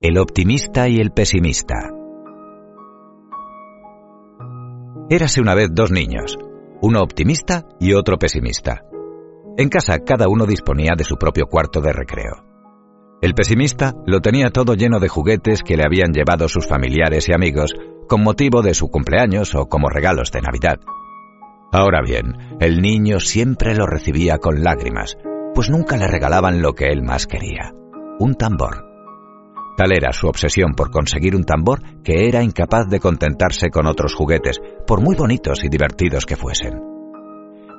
El 0.00 0.16
optimista 0.16 0.88
y 0.88 0.98
el 1.00 1.10
pesimista. 1.10 1.90
Érase 5.10 5.40
una 5.40 5.56
vez 5.56 5.70
dos 5.72 5.90
niños, 5.90 6.38
uno 6.80 7.02
optimista 7.02 7.64
y 7.80 7.94
otro 7.94 8.16
pesimista. 8.16 8.84
En 9.56 9.68
casa 9.68 9.98
cada 10.06 10.28
uno 10.28 10.46
disponía 10.46 10.92
de 10.96 11.02
su 11.02 11.16
propio 11.16 11.46
cuarto 11.46 11.80
de 11.80 11.92
recreo. 11.92 12.44
El 13.20 13.34
pesimista 13.34 13.96
lo 14.06 14.20
tenía 14.20 14.50
todo 14.50 14.74
lleno 14.74 15.00
de 15.00 15.08
juguetes 15.08 15.64
que 15.64 15.76
le 15.76 15.82
habían 15.84 16.12
llevado 16.12 16.46
sus 16.46 16.68
familiares 16.68 17.28
y 17.28 17.32
amigos 17.32 17.74
con 18.08 18.22
motivo 18.22 18.62
de 18.62 18.74
su 18.74 18.92
cumpleaños 18.92 19.56
o 19.56 19.66
como 19.66 19.88
regalos 19.88 20.30
de 20.30 20.42
Navidad. 20.42 20.78
Ahora 21.72 22.02
bien, 22.02 22.34
el 22.60 22.80
niño 22.82 23.18
siempre 23.18 23.74
lo 23.74 23.84
recibía 23.84 24.38
con 24.38 24.62
lágrimas, 24.62 25.18
pues 25.56 25.68
nunca 25.70 25.96
le 25.96 26.06
regalaban 26.06 26.62
lo 26.62 26.74
que 26.74 26.86
él 26.86 27.02
más 27.02 27.26
quería, 27.26 27.74
un 28.20 28.36
tambor. 28.36 28.87
Tal 29.78 29.92
era 29.92 30.10
su 30.10 30.26
obsesión 30.26 30.72
por 30.72 30.90
conseguir 30.90 31.36
un 31.36 31.44
tambor 31.44 31.78
que 32.02 32.26
era 32.26 32.42
incapaz 32.42 32.88
de 32.88 32.98
contentarse 32.98 33.70
con 33.70 33.86
otros 33.86 34.12
juguetes, 34.12 34.60
por 34.84 35.00
muy 35.00 35.14
bonitos 35.14 35.62
y 35.62 35.68
divertidos 35.68 36.26
que 36.26 36.34
fuesen. 36.34 36.82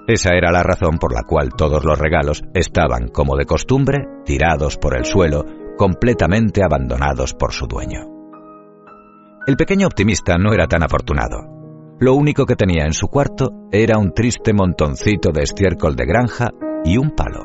Esa 0.08 0.30
era 0.34 0.50
la 0.50 0.64
razón 0.64 0.98
por 0.98 1.14
la 1.14 1.24
cual 1.24 1.50
todos 1.58 1.84
los 1.84 2.00
regalos 2.00 2.42
estaban, 2.54 3.10
como 3.10 3.36
de 3.36 3.44
costumbre, 3.44 3.98
tirados 4.24 4.78
por 4.78 4.98
el 4.98 5.04
suelo, 5.04 5.44
completamente 5.78 6.62
abandonados 6.64 7.34
por 7.34 7.52
su 7.52 7.68
dueño. 7.68 8.06
El 9.46 9.58
pequeño 9.58 9.86
optimista 9.86 10.38
no 10.38 10.54
era 10.54 10.68
tan 10.68 10.84
afortunado. 10.84 11.98
Lo 12.00 12.14
único 12.14 12.46
que 12.46 12.56
tenía 12.56 12.86
en 12.86 12.94
su 12.94 13.08
cuarto 13.08 13.68
era 13.74 13.98
un 13.98 14.14
triste 14.14 14.54
montoncito 14.54 15.32
de 15.34 15.42
estiércol 15.42 15.98
de 15.98 16.06
granja 16.06 16.48
y 16.86 16.98
un 16.98 17.12
palo. 17.12 17.44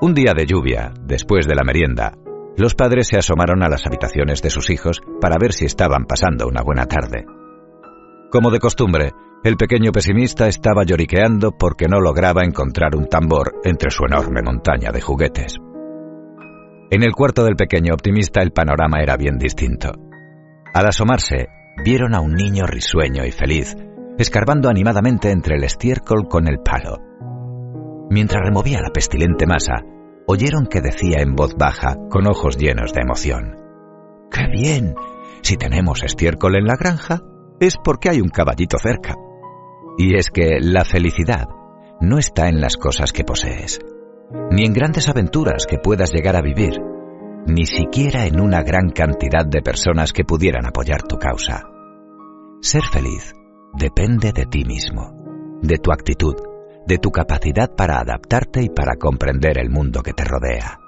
Un 0.00 0.14
día 0.14 0.32
de 0.34 0.46
lluvia, 0.46 0.94
después 1.04 1.46
de 1.46 1.54
la 1.54 1.62
merienda, 1.62 2.14
los 2.56 2.74
padres 2.74 3.08
se 3.08 3.16
asomaron 3.16 3.62
a 3.62 3.68
las 3.68 3.86
habitaciones 3.86 4.42
de 4.42 4.50
sus 4.50 4.70
hijos 4.70 5.00
para 5.20 5.38
ver 5.38 5.52
si 5.52 5.64
estaban 5.64 6.04
pasando 6.04 6.46
una 6.46 6.62
buena 6.62 6.86
tarde. 6.86 7.24
Como 8.30 8.50
de 8.50 8.60
costumbre, 8.60 9.12
el 9.44 9.56
pequeño 9.56 9.90
pesimista 9.92 10.46
estaba 10.46 10.84
lloriqueando 10.84 11.52
porque 11.52 11.86
no 11.88 12.00
lograba 12.00 12.44
encontrar 12.44 12.94
un 12.96 13.08
tambor 13.08 13.54
entre 13.64 13.90
su 13.90 14.04
enorme 14.04 14.40
montaña 14.42 14.92
de 14.92 15.00
juguetes. 15.00 15.56
En 16.90 17.02
el 17.02 17.12
cuarto 17.12 17.44
del 17.44 17.56
pequeño 17.56 17.94
optimista 17.94 18.42
el 18.42 18.52
panorama 18.52 19.02
era 19.02 19.16
bien 19.16 19.38
distinto. 19.38 19.92
Al 20.74 20.86
asomarse, 20.86 21.48
vieron 21.84 22.14
a 22.14 22.20
un 22.20 22.34
niño 22.34 22.66
risueño 22.66 23.24
y 23.24 23.32
feliz, 23.32 23.74
escarbando 24.18 24.68
animadamente 24.68 25.30
entre 25.30 25.56
el 25.56 25.64
estiércol 25.64 26.28
con 26.28 26.46
el 26.46 26.60
palo. 26.60 26.98
Mientras 28.10 28.42
removía 28.44 28.80
la 28.80 28.90
pestilente 28.90 29.46
masa, 29.46 29.82
oyeron 30.26 30.66
que 30.66 30.80
decía 30.80 31.20
en 31.20 31.34
voz 31.34 31.54
baja, 31.56 31.96
con 32.10 32.26
ojos 32.28 32.56
llenos 32.56 32.92
de 32.92 33.00
emoción. 33.00 33.56
¡Qué 34.30 34.46
bien! 34.50 34.94
Si 35.42 35.56
tenemos 35.56 36.02
estiércol 36.04 36.56
en 36.56 36.66
la 36.66 36.76
granja, 36.76 37.20
es 37.60 37.76
porque 37.82 38.08
hay 38.08 38.20
un 38.20 38.28
caballito 38.28 38.78
cerca. 38.78 39.14
Y 39.98 40.16
es 40.16 40.30
que 40.30 40.58
la 40.60 40.84
felicidad 40.84 41.48
no 42.00 42.18
está 42.18 42.48
en 42.48 42.60
las 42.60 42.76
cosas 42.76 43.12
que 43.12 43.24
posees, 43.24 43.80
ni 44.50 44.64
en 44.64 44.72
grandes 44.72 45.08
aventuras 45.08 45.66
que 45.66 45.78
puedas 45.78 46.12
llegar 46.12 46.36
a 46.36 46.42
vivir, 46.42 46.80
ni 47.46 47.66
siquiera 47.66 48.26
en 48.26 48.40
una 48.40 48.62
gran 48.62 48.90
cantidad 48.90 49.44
de 49.44 49.62
personas 49.62 50.12
que 50.12 50.24
pudieran 50.24 50.66
apoyar 50.66 51.02
tu 51.02 51.18
causa. 51.18 51.64
Ser 52.60 52.82
feliz 52.84 53.34
depende 53.74 54.32
de 54.32 54.46
ti 54.46 54.64
mismo, 54.64 55.58
de 55.60 55.78
tu 55.78 55.92
actitud, 55.92 56.36
de 56.86 56.98
tu 56.98 57.10
capacidad 57.10 57.74
para 57.74 58.00
adaptarte 58.00 58.62
y 58.62 58.68
para 58.68 58.96
comprender 58.96 59.58
el 59.58 59.70
mundo 59.70 60.02
que 60.02 60.12
te 60.12 60.24
rodea. 60.24 60.78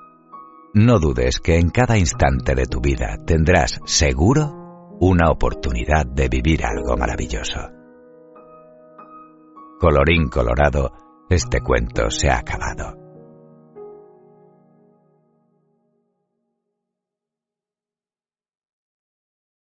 No 0.74 0.98
dudes 0.98 1.38
que 1.38 1.58
en 1.58 1.70
cada 1.70 1.98
instante 1.98 2.54
de 2.54 2.66
tu 2.66 2.80
vida 2.80 3.16
tendrás 3.24 3.78
seguro 3.84 4.96
una 5.00 5.30
oportunidad 5.30 6.06
de 6.06 6.28
vivir 6.28 6.64
algo 6.64 6.96
maravilloso. 6.96 7.60
Colorín 9.78 10.28
colorado, 10.28 10.92
este 11.28 11.60
cuento 11.60 12.10
se 12.10 12.30
ha 12.30 12.38
acabado. 12.38 13.03